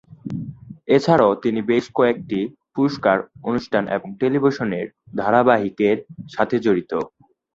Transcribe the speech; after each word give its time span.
এছাড়াও 0.87 1.31
তিনি 1.43 1.59
বেশ 1.71 1.85
কয়েকটি 1.95 2.39
পুরস্কার 2.75 3.17
অনুষ্ঠান 3.43 3.83
এবং 3.95 4.07
টেলিভিশন 4.19 4.69
ধারাবাহিকের 5.15 5.97
সাথেও 6.29 6.63
জড়িত। 6.65 6.91